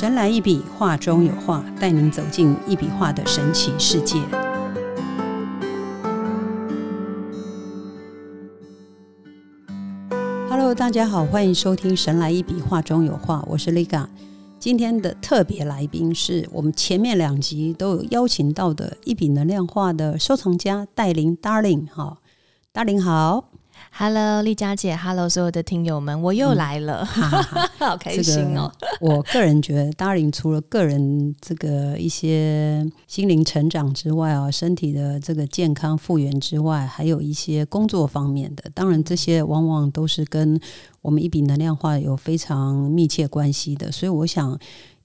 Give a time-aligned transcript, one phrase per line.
[0.00, 4.16] 神来一笔，画中有画，带您走进一笔画的神奇世界。
[10.48, 14.06] Hello，大家好，欢迎收听《神来一笔，画中有画》，我是 Liga。
[14.58, 22.16] 今天的特别来宾是我们前面两集都有邀请到的一笔能量画的收藏家戴琳 Darling 哈
[22.72, 23.49] ，Darling 好。
[23.92, 27.04] Hello，丽佳姐，Hello，所有的听友们，我又来了，
[27.78, 28.70] 好开心哦！
[29.00, 40.58] 我个人觉得，Darling 除了个人这个一些心灵成长之外啊，身体的这个健康复原之外，还有一些工作方面的，当然这些往往都是跟
[41.02, 44.58] 我们一笔能量化有非常密切关系的，所以我想。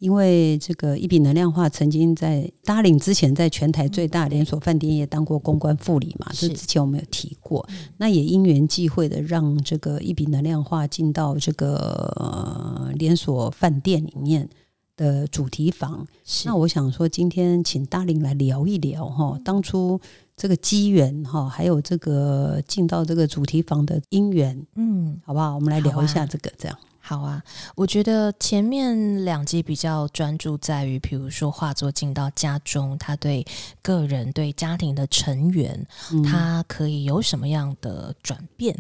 [0.05, 7.68] 因为这个一笔能量化曾经在 Darling 之前，在全台最大连锁饭店也当过公关副理嘛，这之前我们有提过。
[7.98, 14.48] 那也因缘际会的，让这个一笔能量化进到这个连锁饭店里面
[14.96, 16.05] 的主题房。
[16.46, 19.99] 那我想说，今天请 Darling 来聊一聊哈，当初
[20.37, 25.55] 这个机缘哈，还有这个进到这个主题房的因缘，嗯，好不好？
[25.55, 26.77] 我们来聊一下这个，这样。
[27.08, 27.40] 好啊，
[27.76, 33.46] 我觉得前面两集比较专注在于，比如说画作进到家中，他对
[33.84, 35.86] 个人、对家庭的成员，
[36.24, 38.76] 他可以有什么样的转变？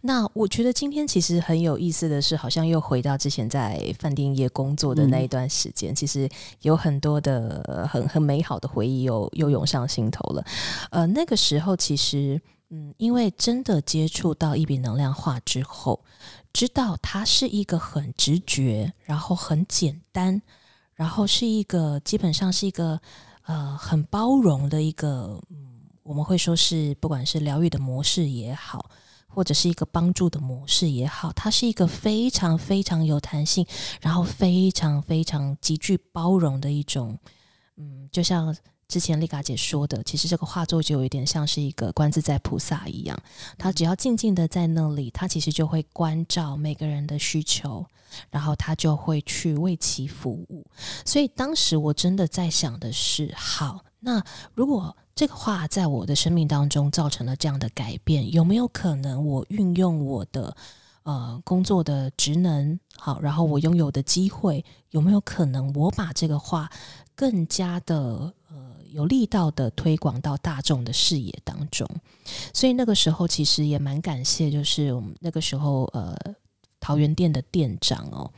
[0.00, 6.28] 那我觉得今天其实很有意思的是，好像又回到之前在饭店业工作的那一段时间，其实
[6.62, 10.44] 有很多的很很美好的回忆又又涌上心头了。
[10.90, 16.00] 呃，那个时候其实，嗯，因为真的接触到一笔能量画之后。
[16.58, 20.42] 知道它是一个很直觉，然后很简单，
[20.96, 23.00] 然后是一个基本上是一个
[23.44, 25.40] 呃很包容的一个，
[26.02, 28.90] 我们会说是不管是疗愈的模式也好，
[29.28, 33.64] 或者是一个帮助的模式也好，它是一个非常非常有弹性，
[34.00, 37.16] 然后非常非常极具包容的一种，
[37.76, 38.52] 嗯，就像。
[38.88, 43.18] 之前丽卡姐说的，其实这个画作就有一点像是一个观自在菩萨一样，
[43.58, 47.84] 他只要静静的在那里，他其实就会关照每个人的需求，
[48.30, 50.64] 然后他就会去为其服务。
[51.04, 60.56] 所以当时我真的在想的是，好，那如果这个画在我的生命当中造成了这样的改变，有没有可能我运用我的
[61.02, 66.70] 呃工作的职能，好，然后我拥有的机会，有没有可能我把这个画
[67.14, 68.32] 更加的
[68.92, 71.88] 有力道的推广到大众的视野当中，
[72.52, 76.16] 所以那个时候其实也蛮感谢，就是我们那个时候呃
[76.80, 78.30] 桃园店的店长哦，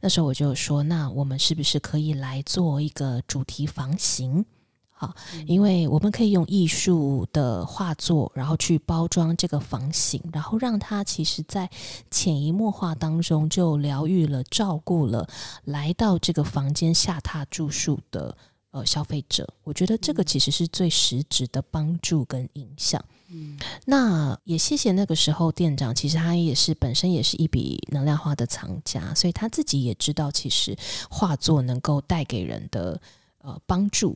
[0.00, 4.44] 那时候我就说，那我们是不是可以来做一个主题房型？
[4.90, 5.14] 好，
[5.46, 11.70] 因为我们可以用艺术的画作，然后去包装这个房型，然后让它其实在
[12.10, 15.28] 潜移默化当中就疗愈了、照顾了
[15.62, 18.36] 来到这个房间下榻住宿的。
[18.70, 23.02] 呃，消费者，我觉得这个其实是最实质的帮助跟影响。
[23.30, 30.76] 嗯，那也谢谢那个时候店长，其实他也是本身也是一笔能量化的藏家，所以他自己也知道，其实
[31.08, 33.00] 画作能够带给人的
[33.38, 34.14] 呃帮助。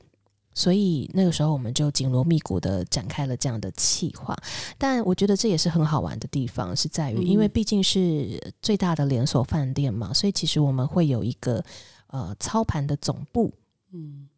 [0.55, 4.37] 所以那个时候我们就紧锣密鼓的展开了这样的企划。
[4.77, 11.65] 但我觉得这也是很好玩的地方，是在于因为毕竟是最大的连锁饭店嘛，所以其实我们会有一个
[12.09, 13.51] 呃操盘的总部。
[13.93, 14.29] 嗯。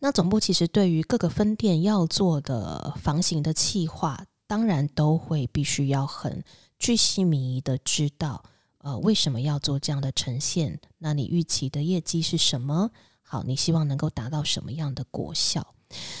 [0.00, 6.44] 那总部其实对于各个分店要做的房型的企划，当然都会必须要很
[6.78, 8.44] 具细迷的知道，
[8.78, 10.80] 呃，为什么要做这样的呈现？
[10.98, 12.90] 那你预期的业绩是什么？
[13.22, 15.74] 好，你希望能够达到什么样的果效？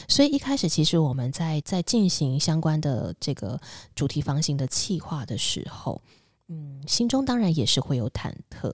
[0.08, 3.60] 所以一开始其实我们在在进行相关的这个
[3.94, 6.00] 主题房型的企划的时候，
[6.48, 8.72] 嗯，心中当然也是会有忐忑。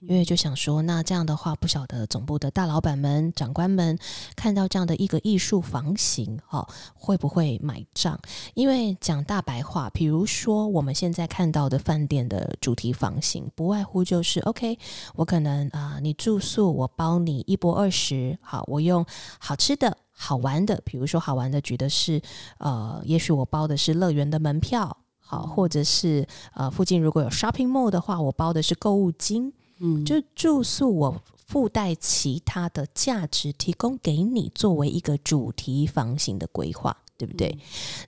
[0.00, 3.98] 因为就想说，那这样的话，不晓得总部的大老板们、长官们
[4.36, 8.18] 看到这样的一个艺术房型，哈，会不会买账？
[8.54, 14.78] 因为讲大白话，比如说我们现在看到的饭店的主题房型，不外乎就是，OK，
[15.14, 19.04] 我可能啊，你住宿我包你一波二十，好，我用
[19.38, 22.20] 好吃的好玩的，比如说好玩的，举的是，
[22.58, 29.52] 呃，也许我包的是乐园的门票，好，或者是呃，附近如果有 shopping mall 的话，我包的是购物金。
[29.80, 37.56] 嗯，就住宿我附带其他的价值提供给你，作为一个主题房型的规划，对不对？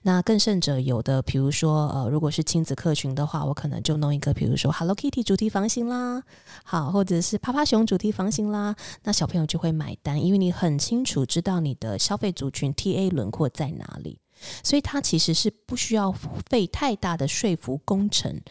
[0.01, 6.21] 那更甚者，有的比如说呃，如果是亲子客群的话，我可能就弄一个，比如说 Hello Kitty 主题房型啦，
[6.63, 14.17] 好，或者是趴趴熊主题房型啦，那小朋友就会买单，因为你很清楚知道你的消费族群 TA 轮廓在哪里。
[14.63, 16.11] 所以他其实是不需要
[16.49, 18.41] 费太大的说服工程，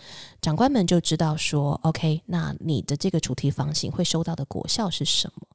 [0.40, 5.46] 长官们就知道说，OK，那你的这个主题房型会收到的果效是什么？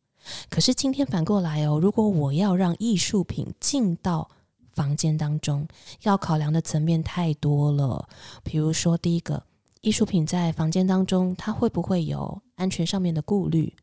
[0.49, 4.29] 可是今天反过来哦，如果我要让艺术品进到
[4.71, 5.67] 房间当中，
[6.03, 8.07] 要考量的层面太多了。
[8.41, 9.43] 比如说，第一个，
[9.81, 13.75] 艺术品在房间当中，它会不会有安全上面的顾虑？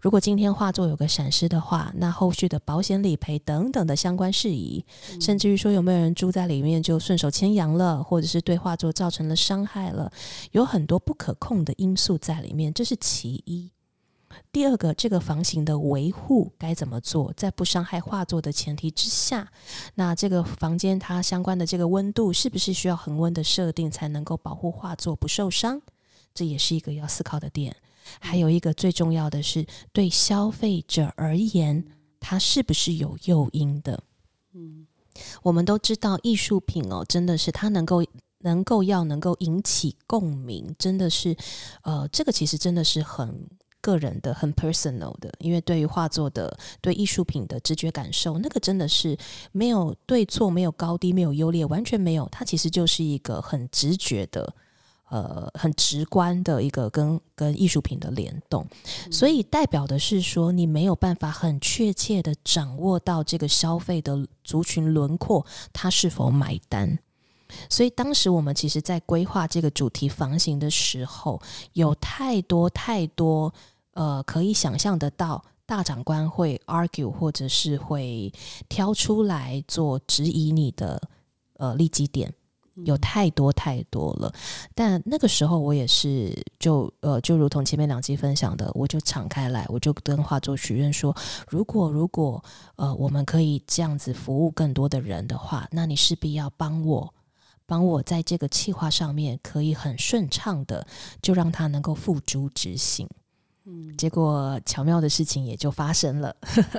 [0.00, 4.84] 如果今天画作有个闪失的话，那后续的保险理赔等等的相关事宜，
[5.20, 10.10] 甚至于说有没有人住在里面就顺手牵羊了，或者是对画作造成了伤害了，
[10.52, 13.70] 有很多不可控的因素在里面，这是其一。
[14.50, 19.48] 第二个，这个房型的维护该怎么做，在不伤害画作的前提之下，
[19.94, 25.80] 那这个房间它相关的这个温度是不是需要恒温的设定，才能够保护画作不受伤？
[26.34, 27.76] 这也是一个要思考的点。
[28.20, 31.84] 还有一个最重要的是，对消费者而言，
[32.20, 34.02] 它是不是有诱因的？
[34.54, 34.86] 嗯，
[35.42, 38.04] 我们都知道艺术品哦，真的是它能够
[38.38, 41.36] 能够要能够引起共鸣，真的是
[41.82, 43.48] 呃，这个其实真的是很
[43.80, 49.16] 个人的、很 personal 的，因为对于画作的、对艺术品的直觉感受，那个真的是
[49.52, 54.54] 没有对错、没有高低、没有优劣，完全没有，它其实就是一个很直觉的。
[55.14, 58.66] 呃，很直观的一个跟跟艺术品的联动，
[59.12, 66.98] 所以代表的是说，你没有办法很确切的掌握到这个消费的族群轮廓，他是否买单。
[67.70, 71.40] 所以当时我们其实在规划这个主题房型的时候，
[71.74, 73.54] 有太多太多
[73.92, 78.32] 呃，可以想象得到大长官会 argue 或者是会
[78.68, 81.00] 挑出来做质疑你的
[81.58, 82.34] 呃利基点。
[82.84, 84.32] 有太多太多了，
[84.74, 91.14] 但那个时候我也是就呃，就如同前面两集分享的，我就敞开来，我就跟画作许愿说，
[91.48, 92.42] 如果如果
[92.76, 97.14] 呃，我们可以这样子服务更多的人的话，那你势必要帮我，
[97.64, 100.86] 帮我在这个计划上面可以很顺畅的，
[101.22, 103.08] 就让他能够付诸执行。
[103.66, 106.34] 嗯，结果巧妙的事情也就发生了，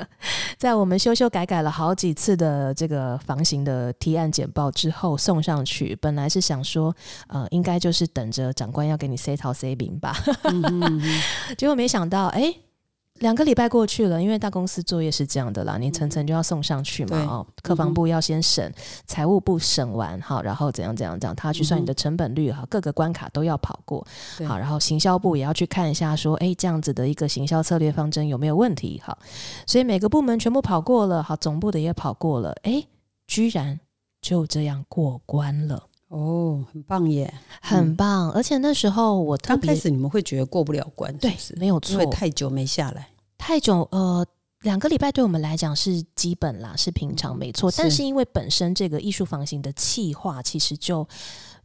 [0.57, 6.95] 在我们修修改改了好几次的这个房型的提案简报之后送上去，本来是想说，
[7.27, 10.15] 呃，应该就是等着长官要给你 say 套 say 名吧，
[11.57, 12.55] 结果没想到，哎。
[13.21, 17.17] 两个礼拜过去了，因为大公司作业是这样的啦，你层层就要送上去嘛。
[17.17, 18.69] 哦，客房部要先审，
[19.07, 24.05] 财务部审完，好，然后怎样怎样怎样，他去算你的成本率，哈，各个关卡都要跑过，
[24.45, 29.01] 好，然后行销部也要去看一下，说，哎，这样子的一个行销策略方针有没有问题？
[29.01, 29.17] 好，
[29.65, 32.85] 所以每个部门全部跑过了，好，总部的也跑过了，哎，
[33.27, 33.79] 居然
[34.21, 35.87] 就这样过关了。
[36.09, 38.31] 哦，很棒耶，很棒！
[38.31, 44.25] 而且那时候我刚开始你们会觉得过不了关，对，没有错，因为太久没下来，太久，呃，
[44.61, 47.71] 两个礼拜对我们来讲是基本啦，是平常，没错。
[47.75, 51.07] 但是因为本身这个艺术房型的气化，其实就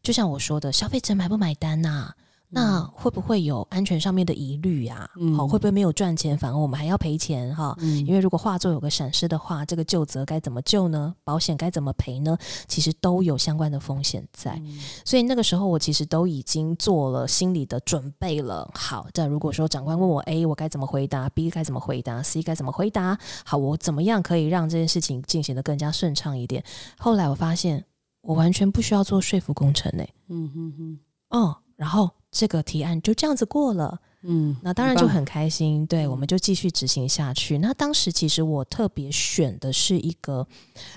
[0.02, 2.12] 就像我说的，消费者买不买单呐？
[2.52, 5.08] 那会不会有安全上面的疑虑呀？
[5.36, 7.76] 好，会不会没有赚钱，反而我们还要赔钱哈？
[7.80, 11.14] 因为如果画作有个闪失的话，这个旧责该怎么救呢？
[11.22, 12.36] 保险该怎么赔呢？
[12.66, 14.60] 其实都有相关的风险在，
[15.04, 18.68] 所以那个时候我其实都已经做了心理的准备了。
[18.74, 23.16] 好，但如果说长官问我 A，我该怎么回答？B 该怎么回答？C 该怎么回答？
[23.44, 26.64] 好，我怎么样可以让这件事情进行的更加顺畅一点？
[26.98, 27.84] 后来我发现
[28.22, 30.04] 我完全不需要做说服工程呢。
[30.28, 30.98] 嗯哼哼，
[31.30, 32.10] 哦，然后。
[32.32, 35.84] 这个提案就这样子过了，嗯，那当然就很开心。
[35.84, 37.58] 对，我们就继续执行下去。
[37.58, 40.46] 那当时其实我特别选的是一个，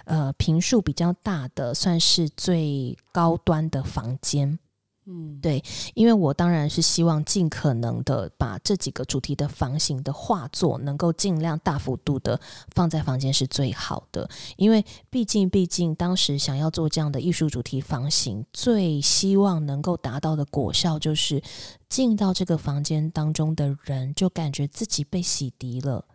[0.05, 4.59] 呃，平数比较大的，算是最高端的房间。
[5.05, 5.61] 嗯，对，
[5.95, 12.39] 因为我当然是希望尽可能的把这几个主题的房型的画作能够尽量大幅度的
[12.73, 21.41] 放在房间是最好的，因为毕竟毕竟当时想要做这样的艺术主题房型，最希望能够达到的果效就是
[21.89, 26.05] 进到这个房间当中的人就感觉自己被洗涤了，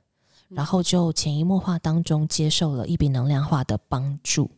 [0.49, 4.51] 然后就潜移默化当中接受了一笔能量化的帮助。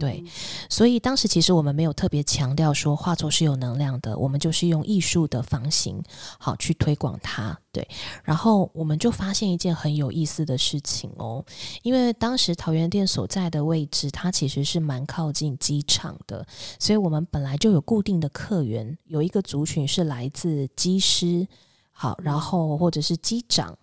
[0.00, 0.24] 对，
[0.70, 6.02] 所以当时其实我们没有特别强调说画作是有能量的，我们就是用艺术的房型
[6.38, 7.58] 好去推广它。
[7.70, 7.86] 对，
[8.22, 11.44] 然后我们就发现一件很有意思的事情哦，
[11.82, 16.46] 因为当时桃园店所在的位置，它其实是蛮靠近机场的，
[16.78, 21.46] 所以我们本来就有固定的客源，有一个族群是来自机师，
[21.92, 23.76] 好，然后或者是机长，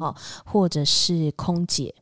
[0.00, 0.16] 好，
[0.46, 1.94] 或者是空姐。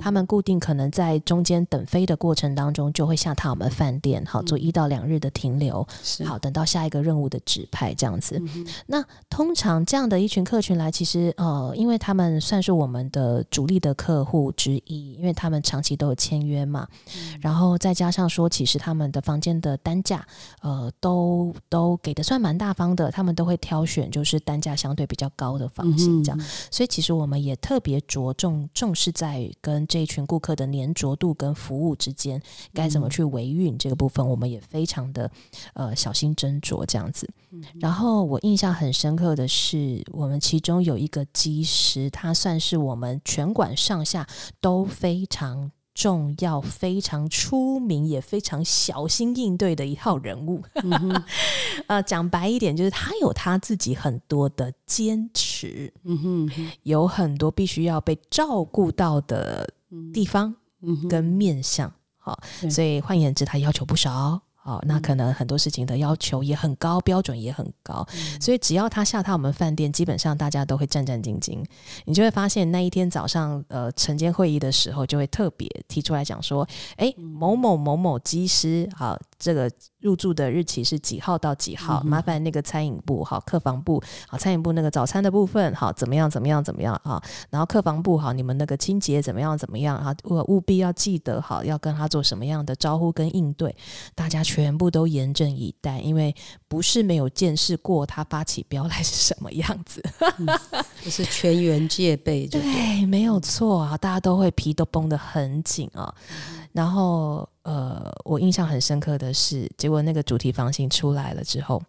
[0.00, 5.86] 他们固定可能在中间等飞的过程当中，就会下榻我们饭店，好做一到两日的停留，
[6.24, 8.40] 好等到下一个任务的指派这样子。
[8.86, 16.86] 那通常这样的一群客群来，其实呃，因为他们算是我们的主力的客户之一，因为他们长期都有签约嘛，
[17.40, 20.26] 然后再加上说，其实他们的房间的单价，
[20.60, 32.40] 呃，都都给的算蛮大方的，他们都会挑选就是单价相对比较高的房型这样，所以其实我们也特别着重重视在跟这一群顾客的粘着度跟服务之间
[32.72, 35.30] 该怎么去维运这个部分，我们也非常的
[35.74, 37.28] 呃小心斟酌这样子。
[37.80, 44.26] 然后我印象很深刻的是，我们其中有一个机师，他算是我们全馆上下
[44.60, 45.70] 都非常。
[45.94, 50.62] 重要、非常出名、也非常小心应对的一套人物。
[51.86, 59.72] 呃，讲白一点，就是他有他自己很多的坚持，嗯哼，有很多必须要被照顾到的
[60.12, 60.54] 地方
[61.08, 61.92] 跟面相。
[62.18, 62.38] 好，
[62.70, 64.40] 所以换言之，他要求不少。
[64.64, 68.06] 哦，那可能很多事情的要求也很高，标准也很高，
[68.40, 71.62] 所以只要他下榻我们饭店，基本上大家都会战战兢兢。
[72.06, 76.66] 你就会发现那一天早上，呃，晨间会议的时候，就会特别提出来讲说，
[76.96, 79.70] 哎，某某某某机师，好，这个。
[80.04, 82.02] 入住的日期是几号到几号？
[82.04, 86.28] 麻烦那个餐饮部好，客房部好，餐饮部那个早餐的部分好，怎么样？
[86.28, 86.62] 怎么样？
[86.62, 87.20] 怎么样啊？
[87.48, 89.56] 然后客房部好，你们那个清洁怎么样？
[89.56, 90.14] 怎么样啊？
[90.24, 93.74] 务务必要记得好，要跟他做什么样的招呼跟应对？
[94.14, 96.34] 大家全部都严阵以待，因为
[96.74, 100.02] 不是没有见识过他发起飙来是什么样子，
[101.04, 106.12] 就是全员戒备，对，没有错啊，大家都会皮都绷得很紧啊。
[106.72, 111.80] 然后，呃，我印象很深刻的是，结果那个主题房型出来了之后，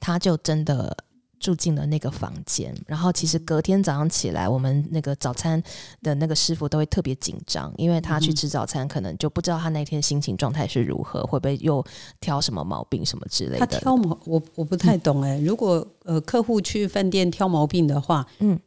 [0.00, 0.96] 他就真的
[1.38, 2.74] 住进了那个房间。
[2.86, 5.62] 然后，其实隔天早上起来，我们那个早餐
[6.02, 11.84] 的那个师傅都会特别紧张，因为他去吃早餐，可能就不知道他那天心情状态是如何，会不会又
[12.20, 13.66] 挑什么毛病什么之类的。
[13.66, 15.38] 他挑毛，我我不太懂哎。
[15.40, 18.58] 如果呃客户去饭店挑毛病的话，嗯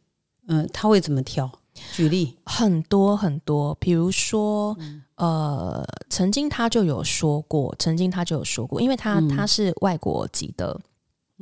[0.48, 1.50] 嗯，他会怎么挑？
[1.94, 4.76] 举例很多很多，比如说，
[5.14, 10.78] 呃，曾经他就有说过，曾经他就有说过，因为他他是外国籍的，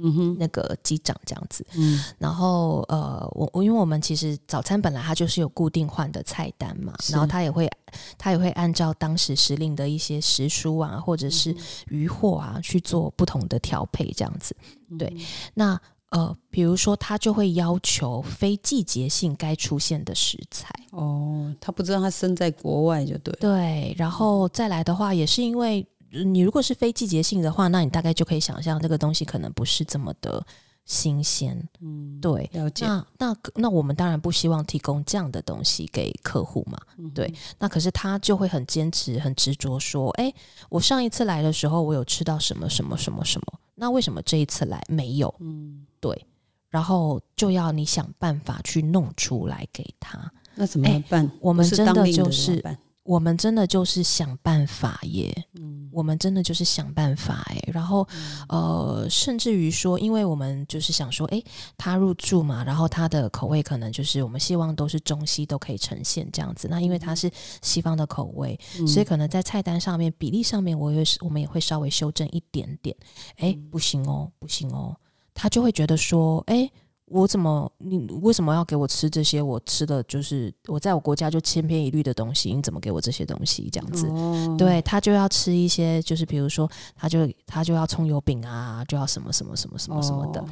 [0.02, 7.71] 嗯哼，那个机长这样子，嗯，然后呃，我我因为我们其实早餐本来它就是有固定换的菜单嘛，然后他也会
[8.16, 11.54] 他也会按照当时时令的一些时蔬啊，或者是
[11.88, 14.57] 鱼货啊去做不同的调配这样子，
[14.99, 15.14] 对，
[15.54, 15.80] 那。
[16.11, 20.69] 呃，比如说，他就会要求非季节性该出现的食材。
[20.90, 23.33] 哦，他不知道他生在国外就对。
[23.40, 25.87] 对，然后再来的话，也是因为
[26.25, 30.45] 你如果是非季节性的话，那你大概就可以想象这个东西可能不是这么的
[30.85, 31.69] 新鲜。
[31.81, 32.85] 嗯，对，了解。
[32.85, 36.79] 那那那我们当然不希望提供这样的东西给客户嘛。
[37.14, 40.33] 对，那可是他就会很坚持、很执着说：“哎，
[40.69, 45.33] 我上一次来的时候，我有吃到什么什么什么什么。”那为什么这一次来没有？
[45.38, 46.26] 嗯，对，
[46.69, 50.31] 然后就要你想办法去弄出来给他。
[50.57, 51.31] 那怎么办？
[51.40, 52.62] 我们真的就是。
[53.11, 58.07] 我们真的就是想办法耶，嗯，我们真的就是想办法哎，然后
[58.49, 61.43] 呃，甚至于说，因为我们就是想说，哎，
[61.76, 66.69] 他入住嘛，然后他的口味可能就是我们希望都是中西都可以呈现这样子。
[66.71, 67.29] 那因为他是
[67.62, 72.97] 西方的口味，所以可能在菜单上面比例上面，我也是我们也会稍微修正一点点。
[73.38, 74.95] 哎，不行哦，不行哦，
[75.35, 76.71] 他就会觉得说，哎。
[77.11, 77.71] 我怎么？
[77.79, 79.43] 你为什么要给我吃这些？
[79.43, 83.69] 我吃的就是我在我国家就千篇一律的东西，你怎么给我这些东西？
[83.71, 84.09] 这样子，
[84.57, 90.45] 对他就要吃一些，就是比如说，他就他就要葱油饼啊，就要什么什么什么什么什么的。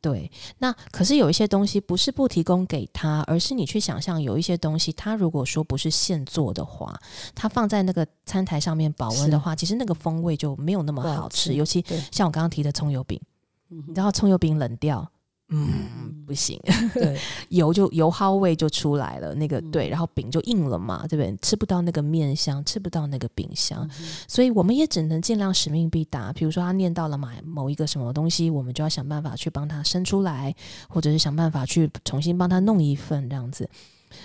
[0.00, 6.98] 对，那可是有一些东西不是不提供给他，而是你去想象，有一些东西，他如果说不是现做的话，
[7.34, 11.52] 他放在那个餐台上面保温的话，其实那个风味就没有那么好吃。
[11.52, 13.20] 尤其像我刚刚提的葱油饼，
[13.68, 15.06] 你知道葱油饼冷掉。
[15.48, 16.60] 嗯，不行，
[16.92, 17.16] 对，
[17.50, 21.36] 油就油耗味就出来了，那个对，然后饼就硬了嘛，对不对？
[21.40, 23.88] 吃不到那个面香，吃不到那个饼香，
[24.26, 26.32] 所以我们也只能尽量使命必达。
[26.32, 30.52] 比如说他念到了买某一个什么东西，我们就要想办法去帮他生出来，
[30.88, 33.70] 或者是想办法去重新帮他弄一份这样子。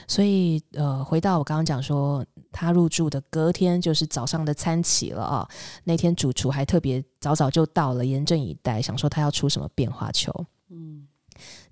[0.07, 5.47] 所以呃，回到我刚刚讲说，他入住的隔天就是早上的餐起了啊，
[5.83, 10.33] 那天主厨还特别早早就到了，严阵以待，想说他要出什么变化球，
[10.71, 11.07] 嗯。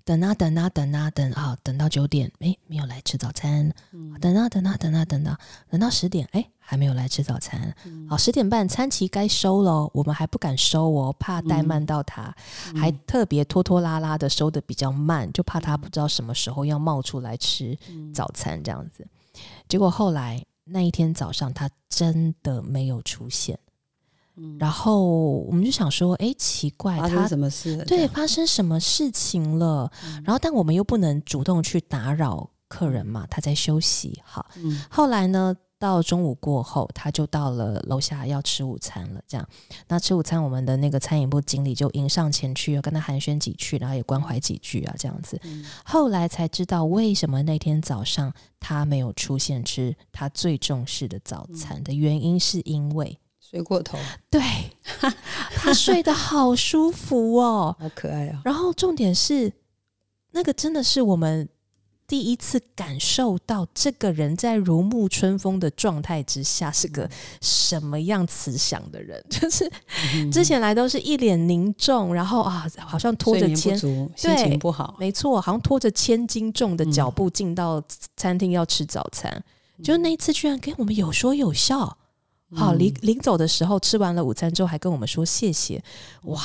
[0.04, 3.72] 等啊等啊等啊等啊，等到九点，哎，没有来吃早餐。
[4.20, 5.36] 等啊等啊等啊等到
[5.68, 7.74] 等到十点，哎，还没有来吃早餐。
[8.08, 12.34] 好，十点半餐期该收了，我们还不敢收哦，怕怠慢到他，
[12.74, 17.78] 还特别拖拖拉拉的收的比较慢，就怕他不知道什么时候要冒出来吃
[18.12, 19.06] 早餐这样子。
[19.68, 23.58] 结果后来那一天早上，他真的没有出现。
[24.58, 25.04] 然后
[25.40, 27.76] 我们就想说，哎，奇怪，发生什么事？
[27.84, 29.90] 对，发生什么事情了？
[30.24, 34.20] 然后，但我们又不能主动去打扰客人嘛，他在休息。
[34.24, 34.46] 好，
[34.88, 39.20] 后来呢，到中午过后，他就到了楼下要吃午餐了。
[39.26, 39.48] 这样，
[39.88, 45.40] 那吃午餐，我们的那个餐饮部经理就迎上前去，要跟他寒暄几句，然后也关怀几句啊，这样子。
[45.84, 53.18] 后来才知道为什么那天早上他没有出现吃他最重视的早餐的原因，是因为。
[53.50, 53.98] 睡过头，
[54.30, 54.40] 对
[55.56, 58.40] 他睡得好舒服哦， 好可爱啊！
[58.44, 59.52] 然后重点是，
[60.30, 61.48] 那个真的是我们
[62.06, 69.20] 第一次感受到这个人在如沐春风的状态之下是个什么样慈祥的人。
[69.28, 69.68] 就是
[70.30, 77.82] 之前来都是一脸凝重，然后啊，好像拖着千心情不好，没错，好像拖着千斤重的脚步进到
[78.16, 79.42] 餐厅要吃早餐，
[79.82, 81.96] 就那一次居然跟我们有说有笑。
[82.54, 85.82] 好，临临走的时候，吃完了午餐之后，还跟我们说谢谢。
[86.22, 86.42] 哇，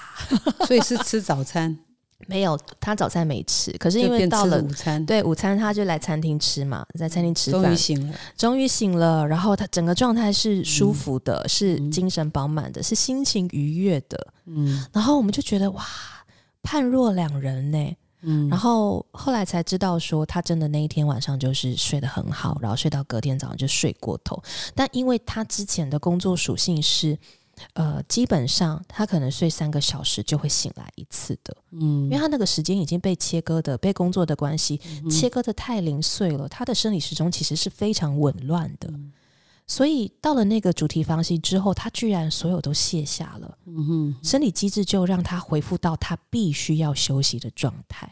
[0.66, 1.78] 所以是吃早餐？
[2.26, 3.70] 没有，他早餐没吃。
[3.78, 7.62] 可是因为到了午餐，对午餐他就来餐厅吃嘛，在餐厅吃饭。
[7.62, 9.26] 终于醒了，终于醒了。
[9.26, 14.26] 然后他整个状态是舒服的，是精神饱满的，是心情愉悦的。
[14.46, 15.86] 嗯，然后我们就觉得哇，
[16.62, 17.96] 判若两人呢。
[18.22, 24.42] 嗯，然后后来才知道说，他真的那一天晚上就是睡得很好，然后睡到隔天早上就睡过头。
[24.74, 27.16] 但因为他之前的工作属性是，
[27.74, 31.56] 呃，基本上他可能睡三个小时就会醒来一次的。
[31.72, 38.92] 嗯，因为他那个时间已经被切割的，被工作的关系切割的太零碎了，他的生理时钟其实是非常紊乱的。
[39.68, 48.10] 所以到了那个主题房型之后，他居然所有都卸下了，嗯哼，生理机制就让他恢复到他必须要休息的状态，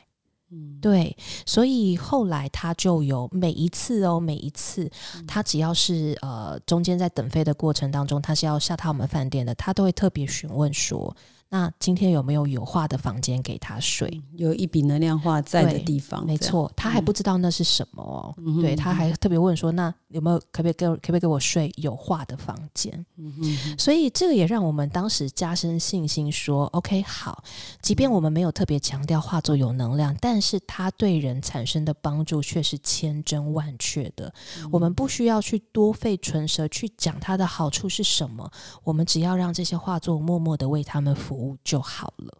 [0.50, 4.88] 嗯，对，所以后来他就有每一次哦，每一次
[5.26, 11.16] 他只要是呃中间在等飞的过程当中，他是要下他们饭店的，他都会特别询问说。
[11.48, 14.20] 那今天有没有有画的房间给他睡？
[14.32, 18.34] 有一笔能量画在的地方，没错，他还不知道那是什么哦。
[18.60, 27.44] 对，他还特别问说：“那有没有可不可以给我可不可以给我睡有画的房间？”嗯所以这个也让我们当时加深信心，说：“OK，好，
[27.80, 34.34] 即便我们没有特别强调画作有能量，但是它对人产生的帮助却是千真万确的。
[34.72, 38.50] 我们不需要去多费唇舌去讲它的好处是什么，
[38.82, 42.38] 我们只要让这些画作默默的为他们服。”就好了，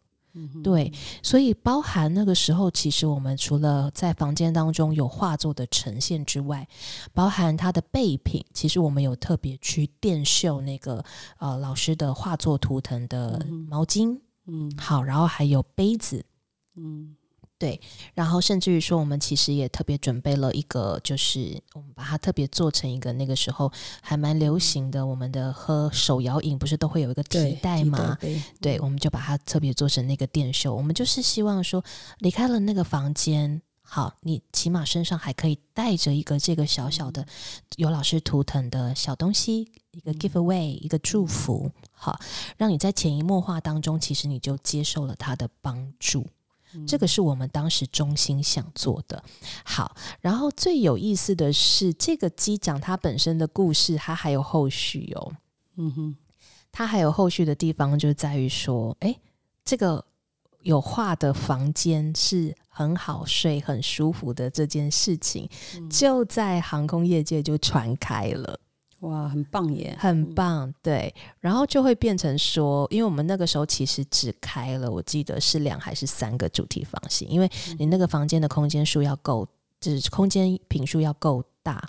[0.63, 6.67] 对，所以包含那个时候，其实我们除了在房间当中有画作的呈现之外，
[7.13, 11.05] 包含它的备品，其实我们有特别去电绣那个
[11.39, 16.25] 呃老师的画作图腾的毛巾，嗯，好，然后还有杯子，
[16.75, 17.17] 嗯。
[17.59, 17.81] 对，
[18.13, 28.19] 然后甚至于说，我们其实也特别准备了一个，就是我们把它特别做成一个那个时候还蛮流行的，我们的喝手摇饮不是都会有一个提袋吗？
[28.61, 30.75] 对，我们就把它特别做成那个电绣。
[30.75, 31.83] 我们就是希望说，
[32.19, 37.27] 离开了那个房间，好，你起码身上还可以带着一个这个小小的
[37.77, 42.21] 有老师图腾的小东西，一个 give away，一个祝福，好，
[42.59, 46.27] 让你在潜移默化当中，其实你就接受了他的帮助。
[46.87, 49.23] 这个是我们当时中心想做的。
[49.65, 55.33] 好，然后最有意思的是，这个机长他本身的故事，他还有后续哦。
[55.77, 56.17] 嗯哼，
[56.73, 59.15] 他还有后续的地方，就在于说，哎，
[59.65, 60.05] 这个
[60.63, 65.49] 有画的房间是很好睡、很舒服的这件事情，
[65.89, 68.59] 就在航空业界就传开了。
[69.01, 79.47] 哇，很棒耶，很棒，对，然后就会变成说，因为我们那个时候其实只开了，我记得是两还是三个主题房型，因为你那个房间的空间数要够，
[79.79, 81.87] 就是空间平数要够大，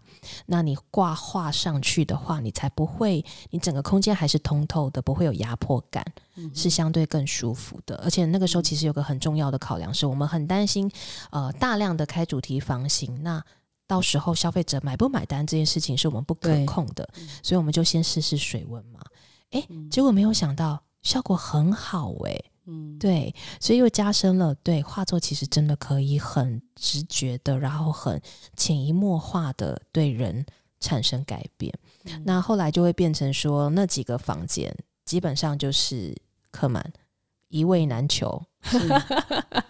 [0.47, 6.05] 那你挂画上去的话，你才不会，你整个空间还是通透的，不会有压迫感，
[6.53, 7.95] 是相对更舒服的。
[8.03, 10.91] 而且那个时候其实有个很重要的考量，是我们很担心，
[11.31, 13.41] 呃，大量的开主题房型，那。
[13.87, 17.07] 到时候消费者买不买单这件事情是我们不可控的，
[17.41, 18.99] 所以我们就先试试水温嘛。
[19.51, 28.21] 哎，结果没有想到效果很好哎，嗯，对，所以又加深了对画作其实真的可以很直觉的，然后很
[28.57, 30.45] 潜移默化的对人
[30.81, 31.73] 产生改变。
[32.25, 36.13] 那后来就会变成说，那几个房间基本上就是
[36.51, 36.91] 客满，
[37.47, 38.43] 一位难求。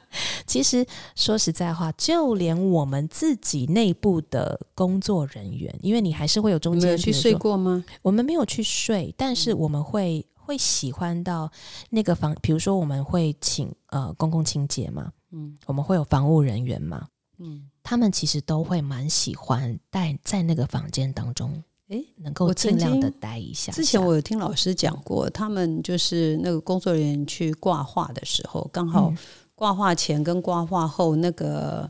[0.48, 0.84] 其实
[1.16, 7.86] 说实在话，就连我们自己内部的工作人员，因为你还是会有中间去睡过吗？
[8.02, 11.52] 我们没有去睡，但是我们会会喜欢到
[11.90, 17.08] 那个房，比如说我们会请呃公共清洁嘛，嗯，我们会有防务人员嘛，
[17.38, 17.70] 嗯。
[17.84, 23.78] 他们其实都会蛮喜欢待在那个房间当中，诶，能够尽量的待一下下。
[23.78, 29.18] 之前我有听老师讲过，他们就是那个工作人员去挂画的时候，刚好嗯
[29.58, 31.90] 挂画前跟挂画后那个。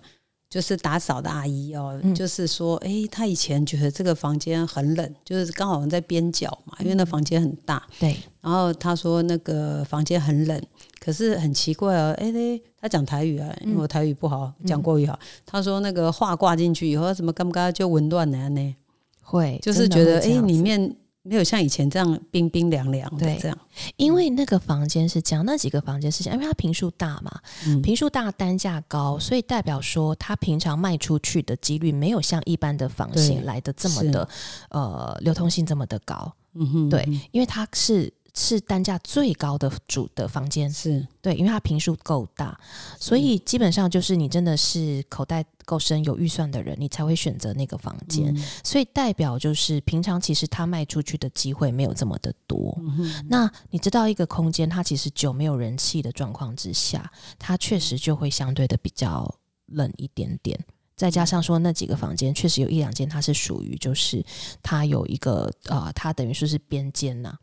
[0.49, 7.86] 就是打扫的阿姨哦，嗯就是说，诶，她以前觉得这个房间很冷，就是刚好在边角嘛，因为那房间很大。
[7.99, 10.60] 对，然后她说那个房间很冷，
[11.01, 15.19] 可是很奇怪哦，诶，嘞，她讲台语啊，因为我台语不好，讲国语好。
[15.45, 18.75] 她说那个画挂进去以后，怎么干不干就紊乱了呢？
[19.21, 20.95] 会就是觉得诶，会这样子里面
[21.28, 23.58] 没有像以前这样冰冰凉凉的对这样。
[23.96, 27.82] 因为那个房间是这样，那几个房间是这样，因为它平数大嘛，嗯。
[27.82, 34.28] 平数大单价高，所以代表说它平常卖出去的几率没有像一般的房型来的这么的
[34.70, 42.58] 呃流通性这么的高，嗯哼，对嗯因为它是是单价最高的主的房间，是对，因为它平数够大，
[43.00, 48.34] 所以基本上就是你真的是口袋够深、有预算的人，你才会选择那个房间。
[48.34, 52.78] 嗯所以代表就是平常其实它卖出去的机会没有这么的多。
[52.80, 59.34] 嗯那你知道一个空间它其实久没有人气的状况之下，它确实就会相对的比较
[59.65, 60.60] 冷一点点。
[60.95, 64.23] 再加上说那几个房间，确实有一两间它是属于就是
[64.63, 67.38] 它有一个呃，它等于说是边间呐、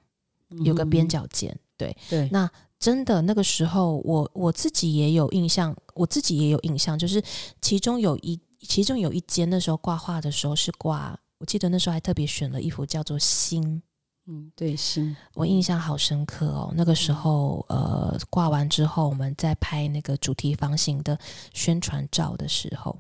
[0.63, 1.97] 有个边角间，对。
[2.09, 7.23] 对，那真的那个时候，我我自己也有印象，我自己也有印象，就是
[7.61, 13.83] 其中有一其中有一间那时候挂画的时候是挂，我记得那时候还特别选了一幅叫做心，
[14.27, 16.73] 嗯，对，心，我印象好深刻哦。
[16.77, 21.19] 那个时候呃挂完之后，我们在拍那个主题房型的
[21.55, 22.99] 宣传照的时候，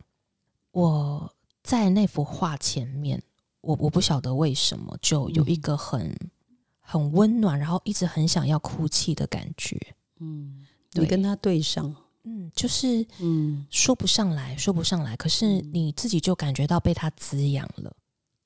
[0.72, 1.30] 我
[1.62, 3.22] 在那幅画前面，
[3.60, 6.16] 我我不晓得为什么就有一个很。
[6.86, 9.76] 很温暖，然后一直很想要哭泣的感觉。
[10.20, 11.92] 嗯，你跟他对上，
[12.22, 15.16] 嗯，就是嗯，说不上来，说不上来。
[15.16, 17.92] 可是你自己就感觉到被他滋养了，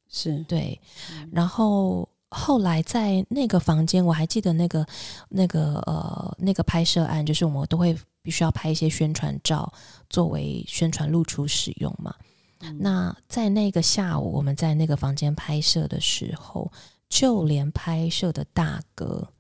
[0.09, 0.81] 是，对。
[1.31, 4.87] 然后后来在那个房间，我还记得那个
[5.29, 9.71] 那个呃那个拍摄案，就是我们都会必须要拍一些宣传照
[10.09, 12.15] 作为宣传露出使用嘛。
[12.81, 16.71] 那在那个下午，我们在那个房间拍摄的时候，
[17.09, 19.33] 就连拍摄的大哥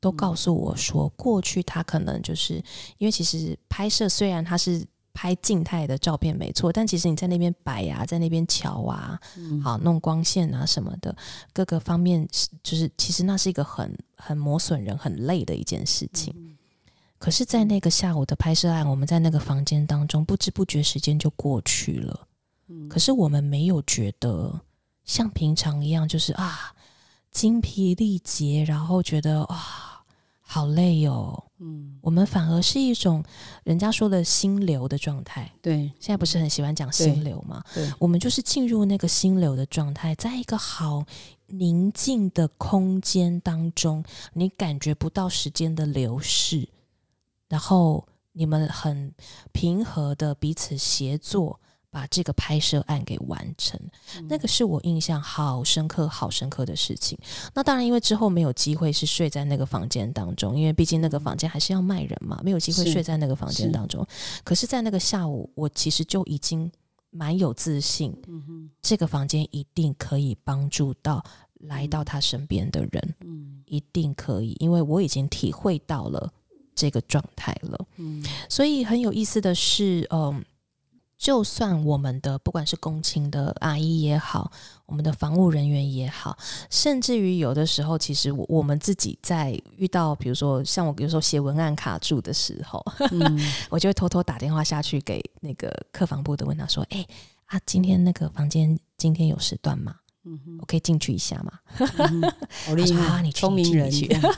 [0.00, 2.62] 都告诉我说，过去他可能就是
[2.98, 9.18] 因为其实拍摄虽然他是拍静态的照片没错，但其实你在那边摆啊，在那边瞧啊，
[9.64, 11.16] 好弄光线啊什么的，
[11.52, 12.28] 各个方面
[12.62, 16.34] 就是其实那是一个很很磨损人、很累的一件事情。
[17.18, 22.28] 可是，在那个下午的拍摄案，我们在那个房间当中，不知不觉时间就过去了。
[22.90, 24.60] 可是我们没有觉得
[25.06, 26.74] 像平常一样，就是啊
[27.36, 29.58] 精疲力竭，然后觉得哇
[30.40, 31.44] 好累哦。
[31.58, 33.22] 嗯，我们反而是一种
[33.62, 35.52] 人家说的心流的状态。
[35.60, 37.62] 对，现在不是很喜欢讲心流吗？
[37.74, 41.04] 对，我们就是进入那个心流的状态，在一个好
[41.48, 46.66] 宁静的空间当中，你感觉不到时间的流逝，
[47.48, 49.12] 然后你们很
[49.52, 51.60] 平和的彼此协作。
[51.96, 53.80] 把这个拍摄案给完成，
[54.28, 57.18] 那个是我印象好深刻、好深刻的事情。
[57.54, 64.06] 那当然，因为之后没有机会是睡在那个房间当中，因为毕竟那个房间还是要卖人嘛，没有机会睡在那个房间当中。
[64.44, 66.70] 可是，在那个下午，我其实就已经
[67.08, 68.14] 蛮有自信，
[68.82, 71.24] 这个房间一定可以帮助到
[71.60, 76.30] 来到他身边的人，嗯一定可以，因为我已经体会到了
[76.74, 77.86] 这个状态了。
[77.96, 80.44] 嗯所以很有意思的是，嗯，
[81.18, 84.50] 就算我们的不管是工勤的阿姨也好，
[84.84, 86.36] 我们的防务人员也好，
[86.70, 93.36] 甚至于有的时候，其实我我们自己在遇到，比如说像我有时候写文案卡住的时候，嗯。
[93.70, 97.04] 我就会偷偷打电话下去给那个客房部的，问他说：“哎、
[97.46, 99.96] 啊，今天那个房间今天有时段吗？
[100.60, 102.32] 我可以进去一下吗？”嗯哼。
[102.66, 103.90] 好厉他说啊害，你聪明人。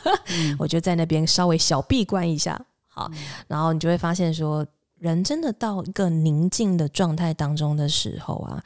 [0.58, 3.10] 我就在那边稍微小闭关一下，好，
[3.46, 4.66] 然后你就会发现说，
[4.98, 8.62] 人真的到一个宁静的状态当中的时候啊，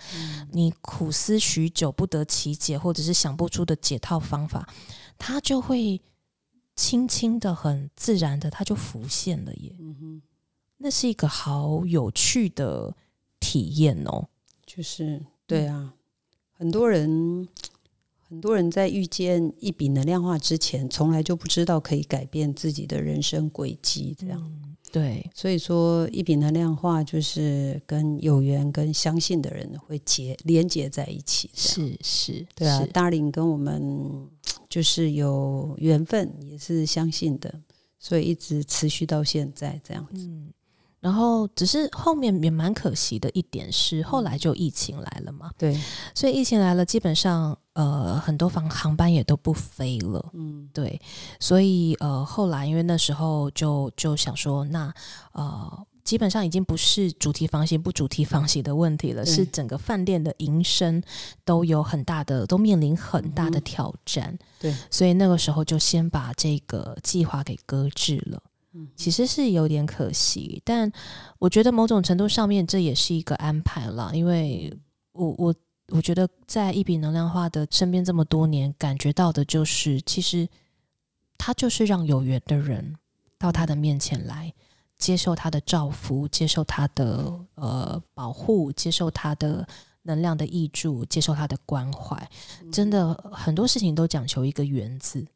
[0.51, 4.69] 你苦思许久不得其解，或者是想不出的解套方法，
[5.19, 6.01] 它就会
[6.75, 9.77] 轻轻的、很自然的，它就浮现了耶。
[9.79, 10.23] 嗯哼，
[10.79, 12.97] 那是一个好有趣的
[13.39, 14.29] 体验哦。
[14.67, 15.95] 就是对啊，
[16.53, 17.47] 很多人。
[18.33, 24.41] 很多人在遇见一笔能量化之前，从来就不知道可以改变自己的人生轨迹，这样。
[24.43, 31.51] 嗯，对，所以说，一笔能量化就是跟有缘、跟相信的人会结连接在一起。
[31.53, 34.27] 是是，对啊是，Darling 跟我们
[34.67, 37.61] 就是有缘分，也是相信的，
[37.99, 40.27] 所以一直持续到现在这样子。
[40.27, 40.51] 嗯，
[41.03, 45.77] 然后只是后面也蛮可惜的一点是，后来就疫情来了嘛，对，
[46.15, 51.01] 所以疫情来了，基本上呃很多航航班也都不飞了，嗯，对，
[51.41, 54.95] 所以呃后来因为那时候就就想说，那
[55.33, 61.03] 呃基本上已经不是主题房型不主题房型的问题了，是整个饭店的营生
[61.45, 63.63] 都有很大的都面临很大的嗯。
[63.65, 68.41] 挑战，对，所以那个时候就先把这个计划给搁置了。
[68.75, 70.91] 嗯其实是有点可惜，但
[71.39, 74.73] 我觉得某种程度上面这也是一个安排啦，因为
[75.13, 75.55] 我我
[75.89, 80.49] 我觉得在一笔能量化的身边这么多年，感觉到的就是，其实
[81.37, 82.97] 他就是让有缘的人
[83.39, 84.53] 到他的面前来，
[84.97, 89.67] 接受他的照拂，接受他的呃保护，接受他的
[90.03, 92.31] 能量的益助，接受他的关怀。
[92.71, 95.27] 真的很多事情都讲求一个缘字，对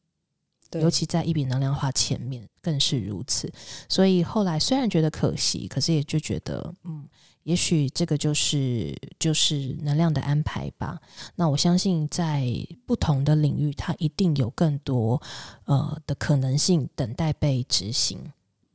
[0.73, 3.51] 尤其在一笔能量化前面更是如此。
[3.89, 7.09] 所以后来虽然觉得可惜，可是也就觉得，嗯，
[7.45, 11.01] 也许这个就是就是能量的安排吧。
[11.37, 12.47] 那我相信在
[12.85, 15.21] 不同的领域，它一定有更多
[15.65, 18.19] 呃的可能性等待被执行，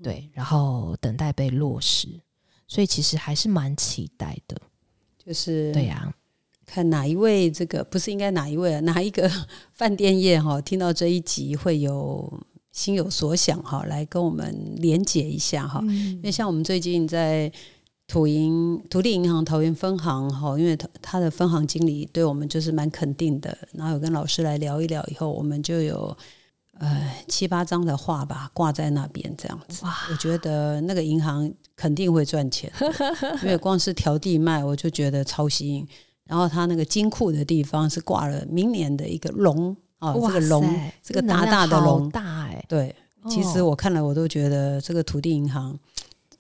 [0.02, 2.08] 对，然后等待被落实。
[2.68, 4.56] 所以其实还是蛮期待的，
[5.18, 6.14] 就是对呀、
[6.74, 9.30] 看哪一位这个不是应该哪一位啊， 哪一个
[9.76, 15.82] 饭店业哈，听到这一集会有心有所想哈，来跟我们连结一下哈。
[15.84, 17.52] 嗯因为像我们最近在
[18.08, 26.18] 土银土地银行桃园分行哈，因为他他的分行经理对我们就是蛮肯定的，然后有跟老师来聊一聊以后，我们就有
[26.80, 29.84] 呃七八张的画吧挂在那边这样子。
[30.10, 32.72] 我觉得那个银行肯定会赚钱，
[33.44, 35.86] 因为光是调地卖，我就觉得超吸引。
[36.26, 42.10] 然后他那个金库的地方是挂了明年的一个龙啊，这个龙这个大大的龙。
[42.10, 42.96] 大哎、对，
[43.28, 45.78] 其实哦我看了我都觉得这个土地银行，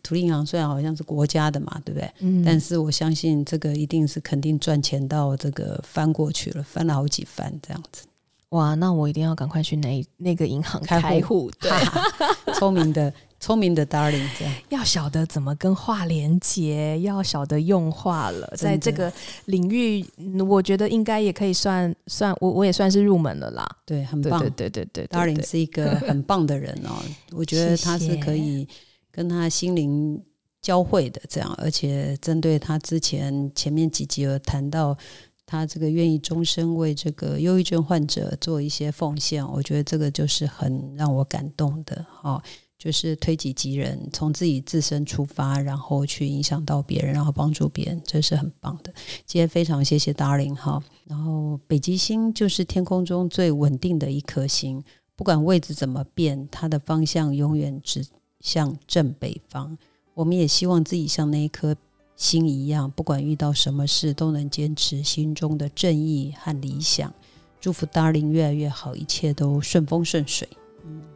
[0.01, 2.11] 土地银行虽然好像是国家的嘛，对不对？
[2.19, 2.43] 嗯。
[2.45, 8.03] 但是我相信这个一定是肯定赚钱到这个翻过去了，翻了好几番这样子。
[8.49, 11.71] 哇，那我一定要赶快去那那个银行开户，对，
[12.55, 14.53] 聪明的聪明的 darling 这样。
[14.69, 19.11] 要晓得怎么跟画连接，要晓得用画了，在这个
[19.45, 23.67] 领域，嗯我觉得应该也可以算算我我也算是入门了啦。
[23.85, 24.39] 对，很棒。
[24.39, 28.65] 对对对对对对 darling 是一个很棒的人哦，我觉得他是可以
[29.11, 30.23] 跟他心灵
[30.61, 34.97] 交汇的，这样，而且针对他之前前面几集有谈到。
[35.43, 42.41] 他这个愿意终身为这个忧郁症患者做一些奉献，我觉得这个就是很让我感动的哦。
[42.81, 48.91] 就是推己及人，从自己自身出发，然后去影响到别人，然后帮助别人，这是很棒的。
[49.27, 50.81] 今天非常谢谢 Darling 哈。
[51.05, 54.83] 然后北极星就是天空中最稳定的一颗星，
[55.15, 58.03] 不管位置怎么变，它的方向永远指
[58.39, 59.77] 向正北方。
[60.15, 61.75] 我们也希望自己像那一颗
[62.15, 67.13] 星一样，不管遇到什么事，都能坚持心中的正义和理想。
[67.59, 70.49] 祝福 Darling 越来越好，一切都顺风顺水。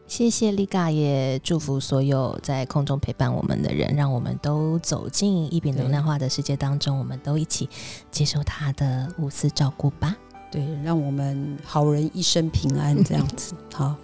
[0.06, 7.68] 谢谢丽嘎，也祝福所有在空中陪伴我们的人，让我们都走进一笔能量化的世界当中，我们都一起
[8.10, 10.16] 接受他的无私照顾吧。
[10.50, 13.52] 对，让我们好人一生平安，这样子。
[13.74, 13.96] 好，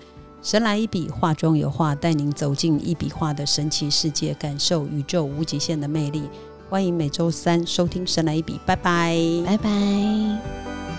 [0.43, 6.29] 神来一笔，画中有画，带您走进一笔画的神奇世界，感受宇宙无极限的魅力。
[6.69, 9.17] 欢迎每周三收听《神来一笔》，拜拜。
[9.47, 10.92] 拜拜。